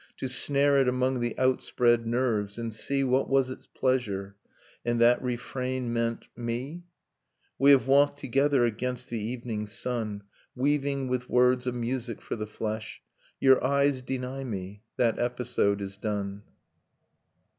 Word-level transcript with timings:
To 0.17 0.27
snare 0.27 0.77
it 0.77 0.87
among 0.87 1.19
the 1.19 1.37
outspread 1.37 2.07
nerves, 2.07 2.57
and 2.57 2.73
see 2.73 3.03
What 3.03 3.29
was 3.29 3.51
its 3.51 3.67
pleasure.., 3.67 4.35
And 4.83 4.99
that 4.99 5.21
refrain 5.21 5.93
meant... 5.93 6.27
me?... 6.35 6.85
We 7.59 7.69
have 7.69 7.85
walked 7.85 8.17
together 8.17 8.65
against 8.65 9.09
the 9.11 9.19
evening 9.19 9.67
sun, 9.67 10.23
Weaving 10.55 11.07
with 11.07 11.29
words 11.29 11.67
a 11.67 11.71
music 11.71 12.19
for 12.19 12.35
the 12.35 12.47
flesh... 12.47 12.99
i 13.05 13.09
Your 13.41 13.63
eyes 13.63 14.01
deny 14.01 14.43
me, 14.43 14.81
that 14.97 15.19
episode 15.19 15.81
is 15.81 15.97
done. 15.97 16.45